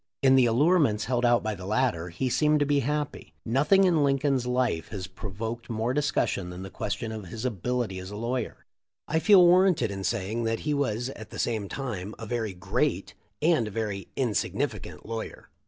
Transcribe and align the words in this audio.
In 0.23 0.35
the 0.35 0.47
allurements 0.47 1.05
held 1.05 1.23
out 1.23 1.43
by 1.43 1.53
the 1.53 1.67
latter 1.67 2.09
he 2.09 2.27
seemed 2.27 2.59
to 2.61 2.65
be 2.65 2.79
happy. 2.79 3.35
Nothing 3.45 3.83
in 3.83 4.03
Lincoln's 4.03 4.47
life 4.47 4.87
has 4.87 5.05
pro 5.05 5.29
voked 5.29 5.69
more 5.69 5.93
discussion 5.93 6.49
than 6.49 6.63
the 6.63 6.71
question 6.71 7.11
of 7.11 7.27
his 7.27 7.45
ability 7.45 7.99
as 7.99 8.09
a 8.09 8.15
lawyer. 8.15 8.65
I 9.07 9.19
feel 9.19 9.45
warranted 9.45 9.91
in 9.91 10.03
saying 10.03 10.45
that 10.45 10.61
he 10.61 10.73
was 10.73 11.09
at 11.09 11.29
the 11.29 11.37
same 11.37 11.69
time 11.69 12.15
a 12.17 12.25
very 12.25 12.53
great 12.55 13.13
and 13.43 13.67
a 13.67 13.69
very 13.69 14.07
insignificant 14.15 15.05
lawyer. 15.05 15.49